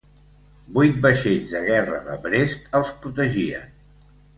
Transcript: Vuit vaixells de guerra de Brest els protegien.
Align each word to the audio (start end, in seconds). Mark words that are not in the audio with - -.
Vuit 0.77 0.97
vaixells 1.03 1.55
de 1.57 1.63
guerra 1.69 2.03
de 2.11 2.19
Brest 2.27 2.69
els 2.83 2.95
protegien. 3.05 3.75